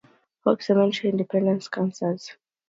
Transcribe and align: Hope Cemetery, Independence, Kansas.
Hope 0.45 0.63
Cemetery, 0.63 1.09
Independence, 1.09 1.67
Kansas. 1.67 2.35